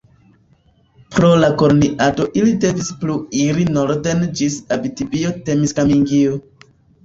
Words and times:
Pro 1.15 1.29
la 1.41 1.49
koloniado 1.63 2.27
ili 2.41 2.55
devis 2.65 2.89
plu 3.03 3.19
iri 3.45 3.69
norden 3.77 4.27
ĝis 4.41 4.59
Abitibio-Temiskamingio. 4.81 6.45